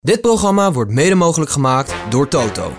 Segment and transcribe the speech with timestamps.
[0.00, 2.72] Dit programma wordt mede mogelijk gemaakt door Toto.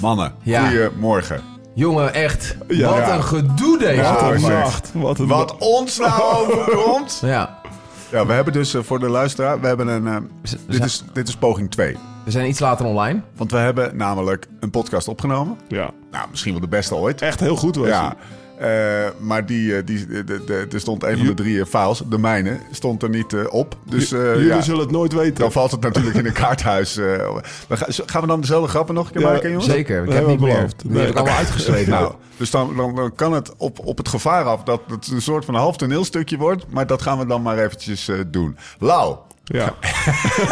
[0.00, 0.68] Mannen, Ja.
[0.68, 1.40] goedemorgen.
[1.74, 2.56] Jongen, echt.
[2.68, 2.88] Ja.
[2.88, 3.14] wat Ja.
[3.14, 4.90] een gedoe deze Ja, zeg, nacht.
[4.94, 7.18] Wat een Wat ons nou overkomt.
[7.22, 7.55] Ja,
[8.10, 11.04] Ja, we hebben dus eh, voor de luisteraar, we hebben een, eh, we dit, is,
[11.12, 11.96] dit is poging 2.
[12.24, 13.20] we zijn iets later online.
[13.36, 15.58] Want we hebben namelijk een podcast opgenomen.
[15.68, 17.22] Ja, Nou, misschien wel de beste ooit.
[17.22, 18.16] echt heel goed was Ja,
[18.58, 22.02] eh, maar die, eh, die, de, de, er stond een van de drie eh, files,
[22.08, 23.76] de mijne, stond er niet op.
[23.84, 25.34] Dus eh, Jullie ja, zullen het nooit weten.
[25.34, 26.96] dan valt het natuurlijk in een kaarthuis.
[26.96, 27.04] eh.
[27.68, 29.66] we gaan, gaan we dan dezelfde grappen nog een keer Ja, maken, jongens?
[29.66, 30.54] Zeker, ik heb niet we meer.
[30.54, 30.80] beloofd.
[30.82, 31.00] Die Nee.
[31.00, 31.92] heb ik allemaal uitgeschreven.
[31.92, 35.22] Nou, dus dan, dan, dan kan het op, op het gevaar af dat het een
[35.22, 36.64] soort van half toneelstukje wordt.
[36.70, 38.56] Maar dat gaan we dan maar eventjes eh, doen.
[38.78, 39.74] Lau, Ja,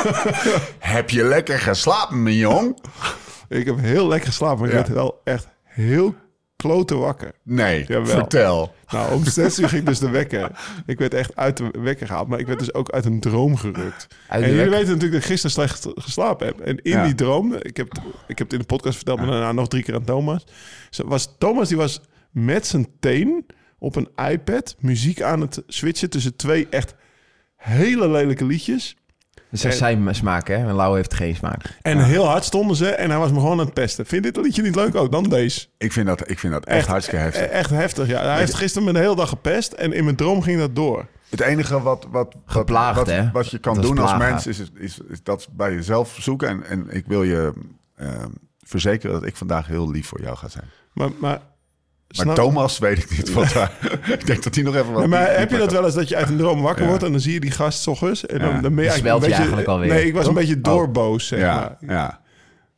[0.78, 2.78] heb je lekker geslapen, mijn jong?
[3.48, 4.80] ik heb heel lekker geslapen, maar ik Ja.
[4.80, 6.14] werd wel echt heel
[6.68, 7.32] klote wakker.
[7.42, 8.06] Nee, Jawel.
[8.06, 8.74] vertel.
[8.88, 10.50] Nou, om zes uur ging dus de wekker.
[10.86, 13.56] Ik werd echt uit de wekker gehaald, maar ik werd dus ook uit een droom
[13.56, 14.06] gerukt.
[14.28, 16.60] En jullie weten natuurlijk dat ik gisteren slecht geslapen heb.
[16.60, 17.04] En in Ja.
[17.04, 17.92] die droom, ik heb,
[18.26, 20.44] ik heb het in de podcast verteld, maar daarna nog drie keer aan Thomas.
[21.04, 23.46] Was, Thomas die was met zijn teen
[23.78, 26.94] op een iPad muziek aan het switchen tussen twee echt
[27.56, 28.96] hele lelijke liedjes.
[29.34, 30.54] Dat is zijn smaak, hè?
[30.54, 31.78] En Lau heeft geen smaak.
[31.82, 34.06] En heel hard stonden ze en hij was me gewoon aan het pesten.
[34.06, 35.12] Vind dit liedje niet leuk ook?
[35.12, 35.66] Dan deze.
[35.78, 37.42] Ik vind dat, ik vind dat echt, Echt, hartstikke heftig.
[37.42, 38.22] E- Echt heftig, ja.
[38.22, 41.06] Hij heeft gisteren me de hele dag gepest en in mijn droom ging dat door.
[41.28, 43.30] Het enige wat, wat, Geplaagd, wat, hè?
[43.32, 46.48] wat je kan Dat doen als mens is, is, is, is dat bij jezelf zoeken.
[46.48, 47.52] En, en ik wil je
[47.94, 48.08] eh,
[48.62, 50.70] verzekeren dat ik vandaag heel lief voor jou ga zijn.
[50.92, 51.40] Maar, maar,
[52.16, 53.72] Maar snap- Thomas weet ik niet wat daar.
[54.18, 55.06] ik denk dat hij nog even wat.
[55.06, 56.88] Maar heb je dat wel eens dat je uit een droom wakker Ja.
[56.88, 59.22] wordt en dan zie je die gast ochtends en dan, dan ben je eigenlijk zwelt
[59.22, 59.36] een je beetje...
[59.36, 61.76] eigenlijk alweer, Nee, ik was een beetje doorboos, zeg Ja, maar.
[61.96, 62.22] ja.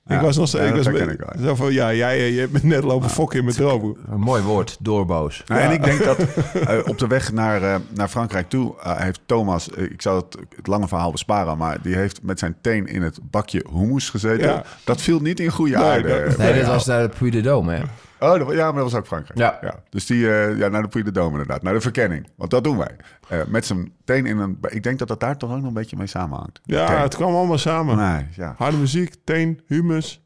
[0.08, 0.20] Ik Ja.
[0.22, 0.62] was nog steeds...
[0.64, 1.02] Ja, ik dat was
[1.36, 1.44] ik.
[1.44, 3.96] Zo van, ja, jij eh, je hebt me net lopen fokken in mijn droom.
[4.10, 5.42] Een mooi woord, doorboos.
[5.46, 6.18] Nou, En ik denk dat
[6.68, 10.66] eh, op de weg naar, eh, naar Frankrijk toe heeft Thomas, ik zou het, het
[10.66, 14.46] lange verhaal besparen, maar die heeft met zijn teen in het bakje hummus gezeten.
[14.48, 14.62] Ja.
[14.84, 16.24] Dat viel niet in goede Nee, aarde.
[16.28, 17.80] dat- Nee, dit was daar de Puy de Dôme, hè?
[18.20, 19.38] Oh, dat, ja, maar dat was ook Frankrijk.
[19.38, 19.74] Ja.
[19.90, 22.28] Dus die, eh, ja, naar de Puy de Dôme inderdaad, naar de verkenning.
[22.36, 22.96] Want dat doen wij.
[23.28, 25.72] Eh, met zijn teen in een, ik denk dat dat daar toch ook nog een
[25.72, 26.60] beetje mee samenhangt.
[26.64, 26.98] Ja, Teen.
[26.98, 27.96] het kwam allemaal samen.
[27.96, 28.54] Nee, ja.
[28.58, 30.24] Harde muziek, teen, humus.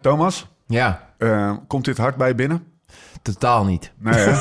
[0.00, 2.64] Thomas, Ja, eh, komt dit hard bij je binnen?
[3.22, 3.92] totaal niet.
[3.98, 4.26] Nee?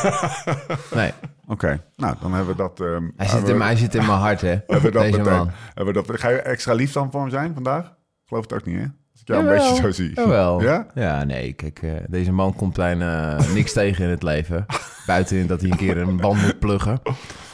[0.93, 1.13] Nee,
[1.47, 2.79] Oké, nou dan hebben we dat.
[2.79, 4.47] ehm, hij hebben zit, we- in, hij zit in mijn hart, hè?
[4.67, 5.33] Hebben we dat Deze meteen.
[5.33, 5.49] man.
[5.73, 7.85] Hebben we dat, ga je extra lief dan voor hem zijn vandaag?
[7.85, 8.85] Ik geloof het ook niet, hè?
[9.29, 10.11] Jou een Jawel, beetje zo zie.
[10.15, 10.61] Jawel.
[10.61, 10.87] Ja?
[10.95, 14.65] Ja, nee, kijk, eh, deze man komt bijna eh, niks tegen in het leven.
[15.05, 17.01] Buiten dat hij een keer een band moet pluggen.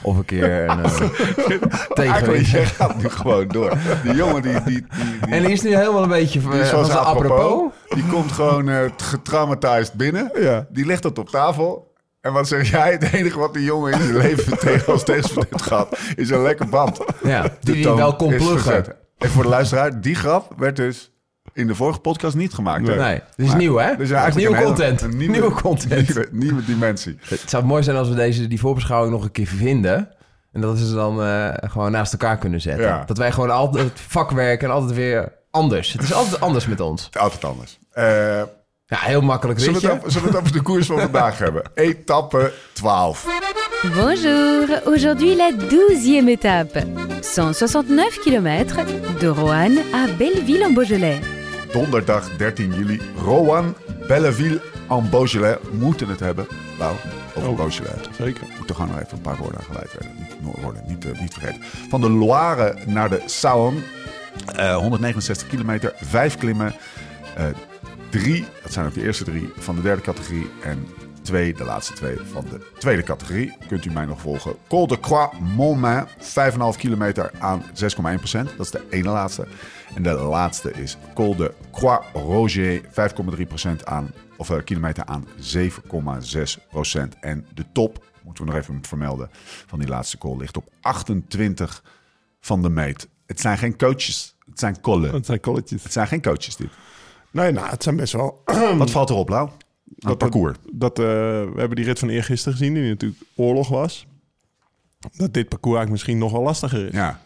[0.02, 2.50] Of een keer een uh, Eigenlijk, tegenwind.
[2.50, 3.78] jij gaat nu gewoon door.
[4.04, 4.54] Die jongen die...
[4.54, 4.86] die, die,
[5.22, 7.40] die En die is nu helemaal een beetje die van, is van zoals zijn apropos.
[7.40, 7.74] apropos.
[7.90, 10.32] Die komt gewoon eh getraumatiseerd binnen.
[10.40, 10.66] Ja.
[10.70, 11.94] Die legt dat op tafel.
[12.22, 12.92] En wat zeg jij?
[12.92, 15.98] Het enige wat die jongen in zijn leven tegen als tegenspel heeft gehad...
[16.16, 17.00] is een lekker band.
[17.24, 18.60] Ja, die toon wel kon pluggen.
[18.60, 18.96] verzet.
[19.18, 21.15] En voor de luisteraar, die grap werd dus
[21.56, 22.88] in de vorige podcast niet gemaakt.
[22.88, 22.96] hè?
[22.96, 23.96] Nee, dit is Maar- nieuw, hè?
[23.96, 25.02] Dus is eigenlijk nieuwe een hele- content.
[25.02, 26.08] een nieuwe, nieuwe content.
[26.08, 27.18] Nieuwe, nieuwe dimensie.
[27.28, 30.10] Het zou mooi zijn als we deze, die voorbeschouwing nog een keer vinden.
[30.52, 32.86] En dat we ze dan eh, gewoon naast elkaar kunnen zetten.
[32.86, 33.04] Ja.
[33.06, 35.94] Dat wij gewoon altijd vakwerk en altijd weer anders.
[35.94, 37.10] Het is altijd anders met ons.
[37.20, 37.80] Altijd anders.
[37.92, 38.42] Eh,
[38.88, 39.96] Ja, heel makkelijk zullen, we ritje.
[39.96, 41.62] het over, zullen we het over de koers van vandaag hebben?
[41.76, 43.26] Etappe 12.
[43.96, 46.84] Bonjour, aujourd'hui la douzième étape.
[47.36, 48.66] 169 km
[49.20, 51.20] de Roanne à Belleville en Beaujolais.
[51.72, 53.02] Donderdag 13 juli.
[53.24, 53.76] Rowan,
[54.08, 55.58] Belleville en Beaujolais.
[55.72, 56.48] Moeten het hebben.
[56.80, 56.96] Nou,
[57.36, 57.56] over Oh.
[57.56, 58.10] Beaujolais.
[58.18, 58.48] Zeker.
[58.58, 60.12] Moeten gewoon nog even een paar woorden aan geleid werden.
[60.62, 61.62] Worden, niet, eh, niet vergeten.
[61.90, 63.84] Van de Loire naar de Saône.
[64.56, 66.76] Eh, 169 kilometer, vijf klimmen.
[67.36, 67.46] eh,
[68.10, 70.50] drie, dat zijn ook de eerste drie van de derde categorie.
[70.64, 70.88] En
[71.26, 73.58] twee, de laatste twee van de tweede categorie.
[73.68, 74.56] Kunt u mij nog volgen.
[74.68, 77.68] Col de Croix Montmain, 5,5 kilometer aan 6,1
[78.02, 78.50] procent.
[78.58, 79.48] Dat is de ene laatste.
[79.96, 85.28] En de laatste is Col de Croix Roger, 5,3 procent aan, of eh, kilometer aan
[85.58, 87.20] 7,6 procent.
[87.20, 89.30] En de top, moeten we nog even vermelden,
[89.66, 91.84] van die laatste call ligt op 28
[92.40, 93.08] van de meet.
[93.26, 95.12] Het zijn geen coaches, het zijn kollen.
[95.12, 95.84] Dat zijn kolletjes.
[95.84, 96.70] Het zijn geen coaches dit.
[97.32, 98.44] Nee, nou, het zijn best wel...
[98.78, 99.50] Wat valt erop, Lau?
[100.00, 100.58] Aan het parcours.
[100.74, 104.08] Dat, eh, we hebben die rit van eergisteren gezien, die natuurlijk oorlog was.
[105.00, 106.94] Dat dit parcours eigenlijk misschien nog wel lastiger is.
[106.94, 107.22] Ja.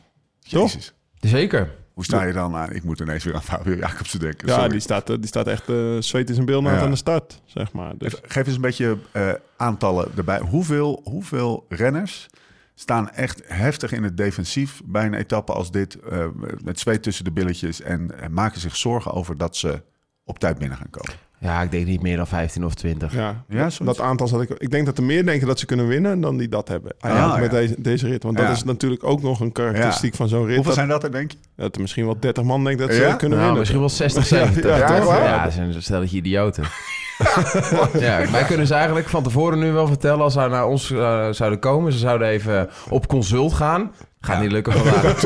[0.50, 0.72] Toch?
[0.72, 0.94] Jezus.
[1.20, 1.76] Zeker.
[1.94, 2.72] Hoe sta je dan aan?
[2.72, 4.48] Ik moet ineens weer aan Fabio Jacobsen denken.
[4.48, 4.70] Ja, Sorry.
[4.70, 6.80] die staat, eh, die staat echt eh zweet in zijn beeld Ja.
[6.82, 7.98] aan de start, zeg maar.
[7.98, 10.40] Dus, Even- Geef eens een beetje eh, aantallen erbij.
[10.40, 12.28] Hoeveel, hoeveel renners
[12.76, 15.96] staan echt heftig in het defensief bij een etappe als dit.
[16.00, 16.28] eh,
[16.64, 17.82] met zweet tussen de billetjes.
[17.82, 19.82] En, en maken zich zorgen over dat ze
[20.24, 21.14] op tijd binnen gaan komen.
[21.42, 23.14] Ja, ik denk niet meer dan 15 of 20.
[23.14, 24.50] Ja, Ja, dat aantal zat ik...
[24.50, 26.92] Ik denk dat er meer denken dat ze kunnen winnen dan die dat hebben.
[27.00, 27.58] Ah, Eigenlijk met ja.
[27.58, 28.24] deze, deze rit.
[28.24, 28.48] Want Ja.
[28.48, 30.48] dat is natuurlijk ook nog een karakteristiek van zo'n rit.
[30.56, 31.38] Hoeveel Dat, zijn dat er, denk je?
[31.56, 33.14] dat er misschien wel 30 man denkt dat ze Ja?
[33.14, 33.58] kunnen Nou, winnen.
[33.60, 34.78] misschien wel 60, 70.
[34.78, 36.64] Ja, dat zijn een stelletje idioten.
[38.00, 40.22] ja, wij kunnen ze eigenlijk van tevoren nu wel vertellen...
[40.24, 41.92] als ze naar ons eh, zouden komen...
[41.92, 43.92] ze zouden even op consult gaan.
[44.22, 44.42] Gaat Ja.
[44.42, 45.22] niet lukken vandaag.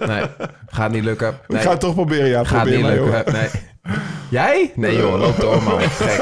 [0.08, 0.24] nee,
[0.66, 1.34] gaat niet lukken.
[1.48, 2.44] Ik ga het toch proberen, ja.
[2.44, 3.10] gaat Probeer niet hoor.
[3.10, 3.32] lukken.
[3.32, 3.48] Nee.
[4.30, 4.72] Jij?
[4.76, 5.80] Nee joh, loop door man.
[5.80, 6.20] Gek.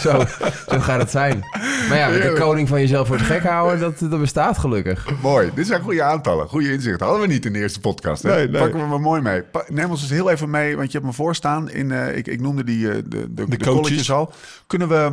[0.00, 0.24] zo,
[0.68, 1.44] zo gaat het zijn.
[1.88, 3.80] Maar ja, met de koning van jezelf voor het gek houden...
[3.80, 5.06] dat, dat bestaat gelukkig.
[5.22, 7.06] Mooi, dit zijn goede aantallen, goede inzichten.
[7.06, 8.22] Hadden we niet in de eerste podcast.
[8.22, 8.34] Hè?
[8.34, 8.60] Nee, nee.
[8.60, 9.42] Pakken we maar mooi mee.
[9.42, 11.70] Pa- Neem ons eens heel even mee, want je hebt me voorstaan.
[11.70, 14.32] In, eh, ik, ik noemde die, eh, de, de, de, al.
[14.66, 15.12] Kunnen we...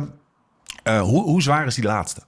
[0.82, 2.20] eh, hoe, hoe zwaar is die laatste?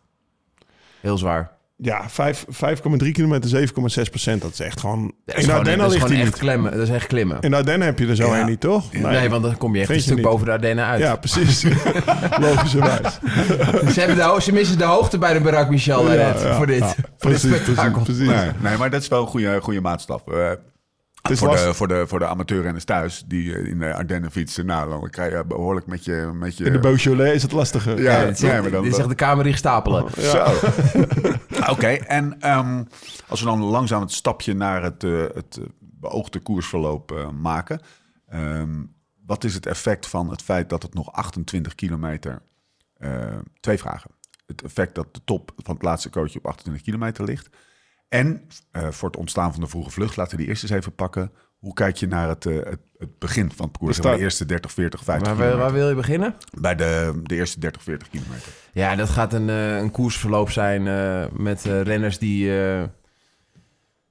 [1.00, 1.50] Heel zwaar.
[1.80, 4.42] Ja, vijf- 5,3 kilometer, 7,6 procent.
[4.42, 5.00] Dat is echt gewoon...
[5.02, 6.50] Dat is in gewoon, Ardennen dat is ligt gewoon hij echt niet.
[6.50, 6.72] klimmen.
[6.72, 7.40] Dat is echt klimmen.
[7.40, 8.40] In Ardennen heb je er zo Ja.
[8.40, 8.92] een niet, toch?
[8.92, 11.00] Nee, want dan kom je echt Vind een stuk boven de Ardennen uit.
[11.00, 11.62] Ja, precies.
[12.40, 13.18] Logischerwijs.
[13.94, 16.54] Ze, hebben de, ze missen de hoogte bij de Barak Michel ja, voor dit, ja.
[16.54, 18.02] voor dit Precies, spektakel.
[18.02, 18.42] precies, precies.
[18.42, 20.22] Nee, nee, maar dat is wel een goede, goede maatstaf.
[21.22, 24.30] Het is voor, de, voor, de, voor de amateurrenners thuis die eh, in de Ardennen
[24.30, 24.66] fietsen.
[24.66, 26.30] Nou, dan krijg je behoorlijk met je...
[26.34, 28.02] Met je In de Beaujolais is het lastiger.
[28.02, 30.04] Ja, Ja, dit is echt- nee, maar dan- dit is echt de kamer stapelen.
[30.20, 30.44] Zo.
[31.70, 32.84] Oké, en ehm,
[33.28, 37.80] als we dan langzaam het stapje naar het, eh, het eh, beoogde koersverloop eh, maken.
[38.26, 38.84] ehm,
[39.26, 42.42] wat is het effect van het feit dat het nog 28 kilometer...
[42.94, 44.10] eh, twee vragen.
[44.46, 47.48] Het effect dat de top van het laatste coachje op 28 kilometer ligt.
[48.08, 51.32] En voor het ontstaan van de vroege vlucht, laten we die eerst eens even pakken.
[51.58, 53.96] Hoe kijk je naar het, eh, het, het begin van het parcours?
[53.96, 55.70] De eerste 30, 40, 50 Maar waar, kilometer.
[55.72, 56.34] waar wil je beginnen?
[56.60, 58.52] Bij de, de eerste 30, 40 kilometer.
[58.72, 62.52] Ja, dat gaat een, eh, een koersverloop zijn eh, met renners die,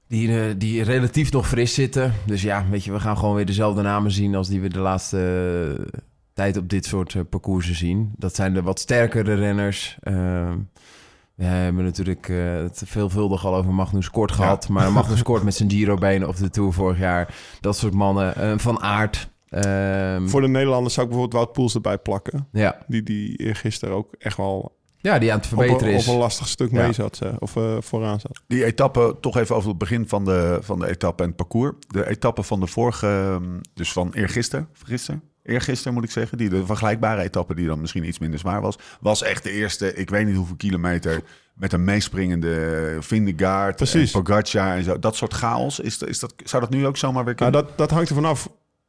[0.08, 2.12] die, die relatief nog fris zitten.
[2.26, 4.78] Dus ja, weet je, we gaan gewoon weer dezelfde namen zien als die we de
[4.78, 5.86] laatste
[6.32, 8.12] tijd op dit soort parcoursen zien.
[8.16, 9.96] Dat zijn de wat sterkere renners.
[10.00, 10.58] Ehm,
[11.38, 14.68] we hebben natuurlijk eh, het veelvuldig al over Magnus Kort gehad.
[14.68, 17.34] Maar Magnus Kort met zijn Giro-benen of de Tour vorig jaar.
[17.60, 18.34] Dat soort mannen.
[18.36, 19.28] Eh, van Aert.
[19.48, 22.48] Ehm, Voor de Nederlanders zou ik bijvoorbeeld Wout Poels erbij plakken.
[22.52, 22.78] ja.
[22.86, 26.06] Die, die eergisteren ook echt wel ja, die aan het op een, verbeteren op is.
[26.06, 26.82] een lastig stuk Ja.
[26.82, 27.18] mee zat.
[27.22, 28.42] eh, Of eh, vooraan zat.
[28.46, 31.72] Die etappe, toch even over het begin van de, van de etappe en het parcours.
[31.88, 36.48] De etappe van de vorige, ehm, dus van eergisteren, gisteren, eergisteren moet ik zeggen, die
[36.48, 40.10] de vergelijkbare etappe die dan misschien iets minder zwaar was, was echt de eerste, ik
[40.10, 41.20] weet niet hoeveel kilometer,
[41.54, 44.12] met een meespringende Vindegaard, Precies.
[44.14, 44.98] en Pogacar en zo.
[44.98, 47.68] Dat soort chaos, is, is dat, zou dat nu ook zomaar weer Nou, kunnen?
[47.68, 48.48] dat, dat hangt er vanaf.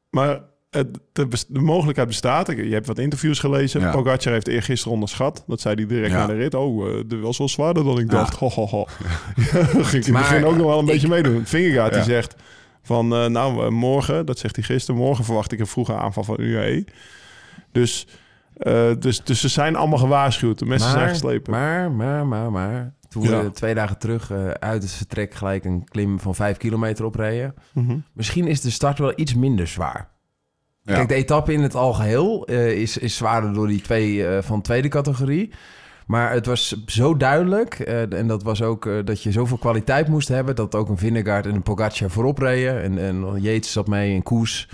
[0.09, 0.39] Maar
[0.69, 2.47] het, de, mogelijkheid bestaat.
[2.47, 3.81] Je hebt wat interviews gelezen.
[3.81, 3.91] Ja.
[3.91, 5.43] Pogacar heeft eergisteren onderschat.
[5.47, 6.17] Dat zei hij direct Ja.
[6.17, 6.53] na de rit.
[6.53, 8.17] Oh, eh, dit was wel zwaarder dan ik Ja.
[8.17, 8.35] dacht.
[8.35, 8.85] Ho, ho, ho.
[9.83, 11.45] Ging ik in het begin ook nog wel een ik- beetje meedoen.
[11.45, 12.35] Vingegaard die zegt
[12.89, 13.13] van...
[13.15, 15.01] eh, nou, eh, morgen, dat zegt hij gisteren...
[15.01, 16.85] morgen verwacht ik een vroege aanval van UAE.
[17.71, 18.07] Dus,
[18.57, 20.59] eh, dus, dus ze zijn allemaal gewaarschuwd.
[20.59, 21.51] De mensen zijn geslepen.
[21.51, 22.93] Maar, maar, maar, maar.
[23.09, 23.43] Toen Ja.
[23.43, 27.53] we twee dagen terug eh, uit het vertrek gelijk een klim van vijf kilometer opreden.
[27.73, 27.97] Mhm.
[28.13, 30.09] Misschien is de start wel iets minder zwaar.
[30.81, 30.93] Ja.
[30.95, 34.61] Kijk, de etappe in het algeheel eh, is, is zwaarder door die twee eh, van
[34.61, 35.51] tweede categorie.
[36.09, 40.07] Maar het was zo duidelijk, eh, en dat was ook eh, dat je zoveel kwaliteit
[40.07, 40.55] moest hebben...
[40.55, 42.81] dat ook een Vingegaard en een Pogacar voorop reden.
[42.83, 44.67] En, en Yates zat mee in koers.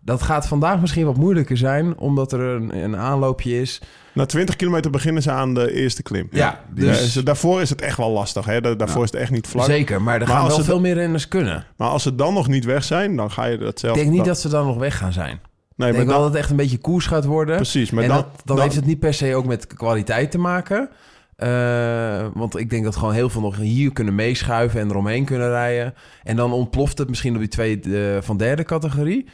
[0.00, 3.80] Dat gaat vandaag misschien wat moeilijker zijn, omdat er een, een aanloopje is.
[4.12, 6.28] Na 20 kilometer beginnen ze aan de eerste klim.
[6.30, 8.44] Ja, dus Ja, daarvoor is het echt wel lastig.
[8.44, 8.60] Hè?
[8.60, 9.64] Da- Daarvoor is het echt niet vlak.
[9.64, 10.02] zeker.
[10.02, 11.64] Maar er Maar gaan wel veel meer renners kunnen.
[11.76, 13.92] Maar als ze dan nog niet weg zijn, dan ga je dat zelf...
[13.94, 15.40] Ik denk niet dan- dat ze dan nog weg gaan zijn.
[15.76, 17.56] Nee, ik maar denk dan, wel dat het echt een beetje koers gaat worden.
[17.56, 20.38] Precies, maar en dan, dat, dan, heeft het niet per se ook met kwaliteit te
[20.38, 20.90] maken.
[21.36, 25.48] Eh, want ik denk dat gewoon heel veel nog hier kunnen meeschuiven en eromheen kunnen
[25.48, 25.94] rijden.
[26.22, 29.28] En dan ontploft het misschien op die twee eh, van derde categorie.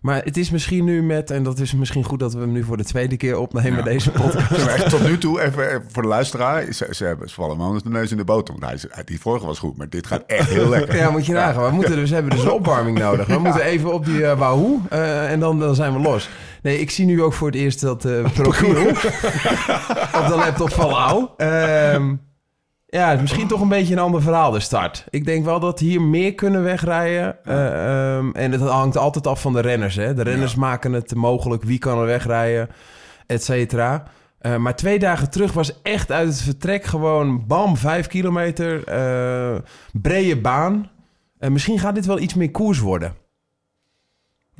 [0.00, 2.62] Maar het is misschien nu met, en dat is misschien goed dat we hem nu
[2.64, 3.82] voor de tweede keer opnemen, Ja.
[3.84, 4.66] deze podcast.
[4.76, 7.90] Echt tot nu toe, even, voor de luisteraar, ze, ze, hebben, ze vallen anders de
[7.90, 8.54] neus in de boter.
[8.54, 10.96] Want hij, is- hij- die vorige was goed, maar dit gaat echt heel lekker.
[10.96, 11.64] Ja, moet je nagaan.
[11.64, 13.26] We, moeten dus, we hebben dus opwarming nodig.
[13.26, 16.28] We moeten even op die eh Wahoo eh, en dan, dan zijn we los.
[16.62, 20.86] Nee, ik zie nu ook voor het eerst dat eh, profiel op de laptop van
[20.90, 21.26] Lau.
[21.36, 22.14] Ehm,
[22.90, 25.04] ja, misschien toch een beetje een ander verhaal, de start.
[25.10, 27.44] Ik denk wel dat hier meer kunnen wegrijden.
[27.44, 29.96] Eh, ehm, en het hangt altijd af van de renners.
[29.96, 30.14] Hè?
[30.14, 31.62] De renners maken het mogelijk.
[31.62, 32.68] Wie kan er wegrijden,
[33.26, 34.04] et cetera.
[34.38, 39.58] Eh, maar twee dagen terug was echt uit het vertrek gewoon bam, vijf kilometer, eh
[39.92, 40.90] brede baan.
[41.38, 43.14] Eh, misschien gaat dit wel iets meer koers worden.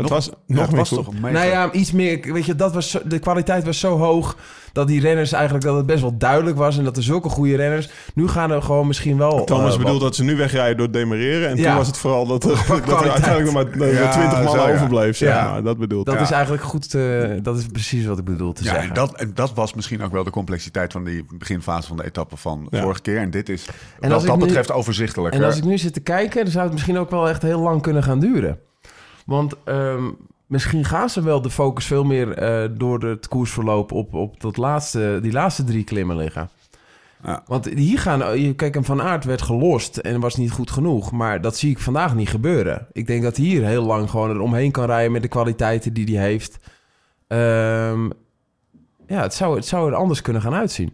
[0.01, 1.03] Het was nog Ja, het meer was cool.
[1.05, 1.31] toch mega...
[1.31, 2.33] Nou ja, iets meer.
[2.33, 4.37] Weet je, dat was zo- de kwaliteit was zo hoog.
[4.73, 6.79] Dat die renners eigenlijk dat het best wel duidelijk was.
[6.79, 7.89] En dat er zulke goede renners.
[8.15, 9.45] Nu gaan er gewoon misschien wel.
[9.45, 11.49] Thomas eh, bedoelt wat- dat ze nu wegrijden door demereren.
[11.49, 11.67] En Ja.
[11.69, 12.43] toen was het vooral dat,
[12.87, 14.73] dat er uiteindelijk nog maar, Ja, maar 20 man ja.
[14.73, 15.17] overbleef.
[15.17, 15.51] Zeg Ja.
[15.51, 15.63] maar.
[15.63, 16.95] Dat bedoelt Dat is eigenlijk goed.
[16.95, 17.03] eh,
[17.43, 18.89] dat is precies wat ik bedoel te Ja, zeggen.
[18.89, 22.05] en dat, en dat was misschien ook wel de complexiteit van die beginfase van de
[22.05, 22.83] etappe van Ja.
[22.83, 23.19] vorige keer.
[23.19, 23.67] En dit is
[24.01, 25.41] als wat dat nu- betreft overzichtelijker.
[25.41, 27.61] En als ik nu zit te kijken, dan zou het misschien ook wel echt heel
[27.61, 28.59] lang kunnen gaan duren.
[29.31, 30.11] Want ehm,
[30.47, 34.57] misschien gaan ze wel de focus veel meer eh, door het koersverloop op, op dat
[34.57, 36.49] laatste, die laatste drie klimmen liggen.
[37.25, 37.43] Ja.
[37.47, 41.13] Want hier gaan, je- kijk, en Van Aert werd gelost en was niet goed genoeg.
[41.13, 42.87] Maar dat zie ik vandaag niet gebeuren.
[42.93, 46.17] Ik denk dat hij hier heel lang gewoon eromheen kan rijden met de kwaliteiten die
[46.19, 46.59] hij heeft.
[47.27, 48.05] Ehm,
[49.07, 50.93] ja, het zou, het zou er anders kunnen gaan uitzien.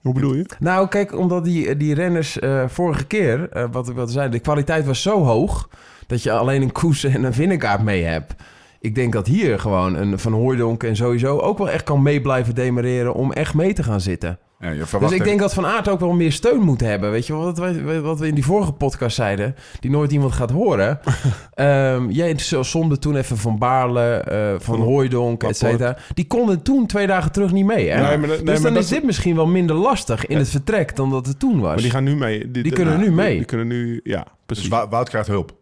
[0.00, 0.46] Hoe bedoel je?
[0.58, 4.38] Nou, kijk, omdat die, die renners eh, vorige keer, eh, wat ik wilde zeggen, de
[4.38, 5.68] kwaliteit was zo hoog
[6.10, 8.34] dat je alleen een Koes en een Vinnegaard mee hebt.
[8.80, 12.20] Ik denk dat hier gewoon een Van Hooijdonk en sowieso ook wel echt kan mee
[12.20, 14.38] blijven demereren om echt mee te gaan zitten.
[14.60, 17.10] Ja, je Dus ik denk dat Van Aert ook wel meer steun moet hebben.
[17.10, 20.32] Weet je wel, wat, wij- wat we in die vorige podcast zeiden, die nooit iemand
[20.32, 21.00] gaat horen.
[21.54, 25.96] Ehm jij somde toen even Van Baarle, eh, Van Van Hooijdonk, et cetera.
[26.14, 27.88] Die konden toen twee dagen terug niet mee.
[27.88, 28.08] Hè?
[28.08, 30.96] Nee, maar dat- nee, dus dan is dit misschien wel minder lastig in het vertrek
[30.96, 31.72] dan dat het toen was.
[31.72, 32.50] Maar die gaan nu mee.
[32.50, 33.36] Die kunnen nu mee.
[33.36, 34.70] Die kunnen nu, ja, precies.
[34.70, 35.58] Dus Wout krijgt hulp.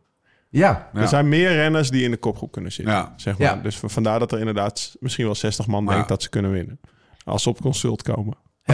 [0.51, 1.01] Ja, Ja.
[1.01, 2.95] Er zijn meer renners die in de kopgroep kunnen zitten.
[2.95, 3.13] Ja.
[3.17, 3.57] Zeg maar.
[3.57, 3.63] Ja.
[3.63, 6.81] Dus vandaar dat er inderdaad misschien wel 60 man Maar- denkt dat ze kunnen winnen.
[7.25, 8.37] Als ze op consult komen.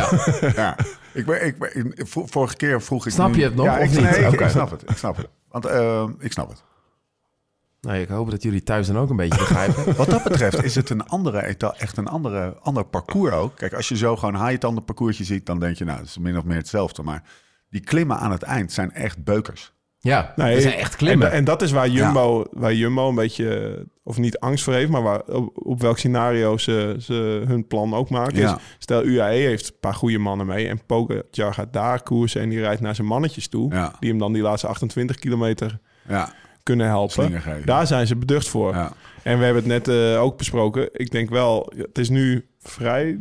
[0.55, 0.77] Ja.
[1.13, 3.13] ik, ben- ik, ben- ik- vo- vorige keer vroeg ik...
[3.13, 4.01] Snap je het nog, Ja, of ik, niet?
[4.01, 4.45] nee, ik- Oké.
[4.45, 4.91] ik snap het.
[4.91, 5.29] Ik snap het.
[5.49, 6.63] Want eh, ik snap het.
[7.81, 9.95] nou, ik hoop dat jullie thuis dan ook een beetje begrijpen.
[9.97, 13.57] Wat dat betreft is het een andere echt een andere, ander parcours ook.
[13.57, 16.39] Kijk, als je zo gewoon haaitanden parcoursje ziet, dan denk je, nou, het is min
[16.39, 17.03] of meer hetzelfde.
[17.03, 17.23] Maar
[17.71, 19.73] die klimmen aan het eind zijn echt beukers.
[20.05, 21.27] Ja, Nee, dat zijn echt klimmen.
[21.27, 24.91] En, en dat is waar Jumbo, waar Jumbo een beetje, of niet angst voor heeft,
[24.91, 28.39] maar waar, op, op welk scenario ze, ze hun plan ook maken.
[28.39, 28.55] Ja.
[28.55, 32.49] Is, stel, UAE heeft een paar goede mannen mee en Pogacar gaat daar koersen en
[32.49, 33.73] die rijdt naar zijn mannetjes toe.
[33.73, 33.93] Ja.
[34.01, 36.33] Die hem dan die laatste 28 kilometer Ja,
[36.63, 37.43] kunnen helpen.
[37.65, 38.75] Daar zijn ze beducht voor.
[38.75, 38.93] Ja.
[39.23, 40.89] En we hebben het net eh, ook besproken.
[40.93, 43.19] Ik denk wel, het is nu vrij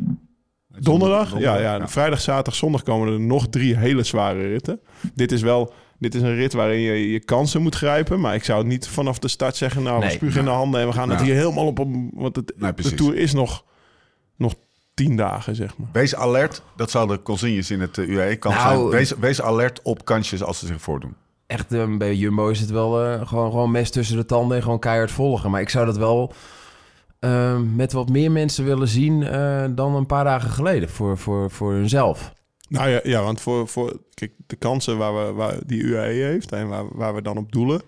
[0.68, 1.38] donderdag.
[1.38, 4.80] Ja, ja, vrijdag, zaterdag, zondag komen er nog drie hele zware ritten.
[5.14, 5.72] Dit is wel,
[6.10, 8.20] dit is een rit waarin je je kansen moet grijpen.
[8.20, 10.14] Maar ik zou het niet vanaf de start zeggen, nou, we Nee.
[10.14, 11.78] spugen in de handen en we gaan het hier helemaal op.
[11.78, 12.94] om- Want het, Nee, de.
[12.94, 13.64] Tour is nog,
[14.36, 14.54] nog
[14.94, 15.88] tien dagen, zeg maar.
[15.92, 18.90] Wees alert, dat zal de consignes in het eh, UAE kant Nou, zijn.
[18.90, 21.14] Wees, wees alert op kansjes als ze zich voordoen.
[21.46, 24.62] Echt, eh, bij Jumbo is het wel eh, gewoon, gewoon mes tussen de tanden en
[24.62, 25.50] gewoon keihard volgen.
[25.50, 26.32] Maar ik zou dat wel
[27.74, 31.72] met wat meer mensen willen zien eh, dan een paar dagen geleden voor, voor, voor
[31.72, 32.32] hunzelf.
[32.74, 36.52] Nou ja, ja want voor, voor kijk, de kansen waar we, waar die UAE heeft
[36.52, 37.82] en waar, waar we dan op doelen.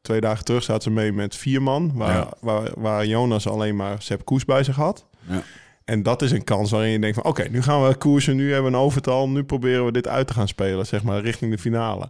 [0.00, 2.28] Twee dagen terug zaten ze mee met vier man, waar, Ja.
[2.40, 5.06] waar, waar Jonas alleen maar Sepp Koes bij zich had.
[5.28, 5.42] Ja.
[5.84, 7.24] En dat is een kans waarin je denkt van...
[7.24, 9.28] oké, nu gaan we koersen, nu hebben we een overtal...
[9.28, 12.08] nu proberen we dit uit te gaan spelen, zeg maar, richting de finale.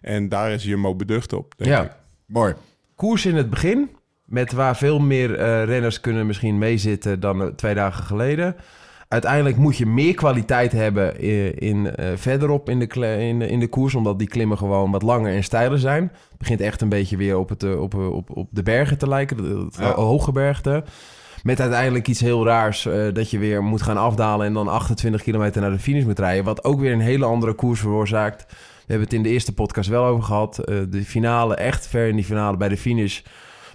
[0.00, 1.82] En daar is Jumbo beducht op, denk Ja.
[1.82, 1.90] ik.
[2.26, 2.54] Mooi.
[2.94, 3.90] Koers in het begin,
[4.24, 8.56] met waar veel meer eh, renners kunnen misschien meezitten dan eh, twee dagen geleden.
[9.14, 12.86] Uiteindelijk moet je meer kwaliteit hebben in, in, eh, verderop in de,
[13.28, 16.02] in, de- in de koers, omdat die klimmen gewoon wat langer en steiler zijn.
[16.02, 18.98] Het begint echt een beetje weer op, het, eh, op, eh, op, op de bergen
[18.98, 19.92] te lijken, de, Ja.
[19.94, 20.84] hoge bergte.
[21.42, 25.22] Met uiteindelijk iets heel raars, eh, dat je weer moet gaan afdalen en dan 28
[25.22, 26.44] kilometer naar de finish moet rijden.
[26.44, 28.44] Wat ook weer een hele andere koers veroorzaakt.
[28.48, 28.54] We
[28.86, 30.58] hebben het in de eerste podcast wel over gehad.
[30.58, 33.20] Eh, de finale, echt ver in die finale bij de finish.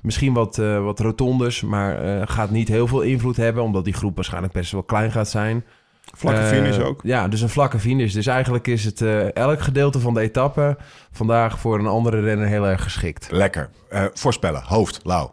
[0.01, 3.94] Misschien wat, eh, wat rotondes, maar eh, gaat niet heel veel invloed hebben, omdat die
[3.94, 5.63] groep waarschijnlijk best wel klein gaat zijn.
[6.18, 7.00] Vlakke Eh, finish ook.
[7.03, 8.13] Ja, dus een vlakke finish.
[8.13, 10.77] Dus eigenlijk is het eh, elk gedeelte van de etappe
[11.12, 13.27] vandaag voor een andere renner heel erg geschikt.
[13.32, 13.70] Lekker.
[13.89, 14.63] Eh, voorspellen.
[14.63, 15.29] Hoofd, Lau.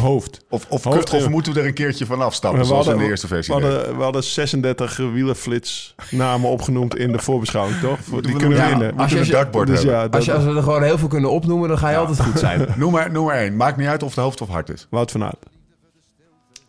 [0.00, 0.44] Hoofd.
[0.50, 3.04] Of, of, Hoofd, of moeten we er een keertje van afstappen, We zoals in hadden-
[3.06, 3.54] de eerste versie?
[3.54, 7.98] We hadden, we hadden 36 wielerflits namen opgenoemd in de voorbeschouwing, toch?
[8.00, 8.86] Voor- Die we kunnen nog- winnen.
[8.86, 9.94] Moeten Als we je- een dartboard Dus hebben?
[10.00, 12.20] ja, Als, je, als we er gewoon heel veel kunnen opnoemen, dan ga je altijd
[12.20, 12.66] goed zijn.
[12.76, 13.56] Noem, maar, noem maar één.
[13.56, 14.86] Maakt niet uit of het hoofd of hart is.
[14.90, 15.44] Wout van Aert.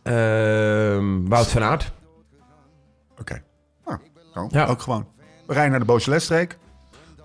[0.04, 1.92] Ehm, Wout van Aert.
[3.20, 3.42] Oké.
[4.34, 4.48] Nou.
[4.52, 4.66] Ja.
[4.66, 5.08] ook gewoon.
[5.48, 6.58] We rijden naar de Beaujolais-streek.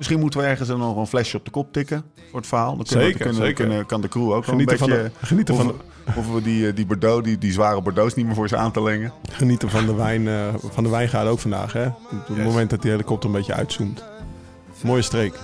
[0.01, 2.77] Misschien moeten we ergens dan nog een flesje op de kop tikken voor het verhaal.
[2.77, 3.65] Dan kunnen, we- Zeker, kunnen, zeker.
[3.67, 5.27] kunnen- kan de crew ook Genieten wel van een de, beetje...
[5.27, 8.27] genieten of, van de, of we die, eh, die Bordeaux, die, die zware Bordeaux's niet
[8.27, 9.13] meer voor ze aan te lengen.
[9.31, 10.35] genieten van de wijn, eh,
[10.71, 11.87] van de wijngaard ook vandaag, hè?
[11.87, 11.95] Op
[12.27, 12.45] het Yes.
[12.45, 14.05] moment dat die helikopter een beetje uitzoomt.
[14.83, 15.35] Mooie streek.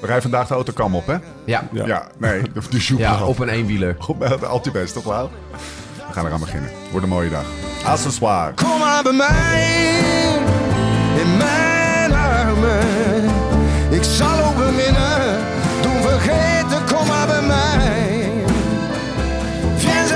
[0.00, 1.16] We rijden vandaag de autocam op, hè?
[1.44, 1.86] Ja, Ja.
[1.86, 3.96] Ja, nee, de, de ja op een eenwieler.
[4.06, 5.30] Op altijd best, toch wel?
[6.06, 6.70] We gaan eraan beginnen.
[6.90, 7.44] Wordt een mooie dag.
[7.84, 8.54] Accessoire.
[8.54, 10.38] Kom maar bij mij,
[11.22, 13.19] in mijn armen.
[14.00, 15.38] Ik zal ook beminnen,
[15.82, 18.32] doen vergeten, kom maar bij mij.
[19.76, 20.10] Viens.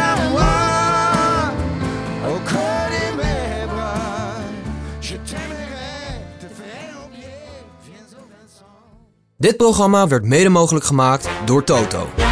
[9.36, 12.23] Dit programma werd mede mogelijk gemaakt door Toto.